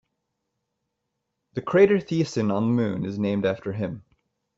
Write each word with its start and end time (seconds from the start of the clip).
The 1.53 1.61
crater 1.61 1.97
Thiessen 1.99 2.51
on 2.51 2.63
the 2.63 2.73
Moon 2.81 3.05
is 3.05 3.19
named 3.19 3.45
after 3.45 3.71
him. 3.71 4.03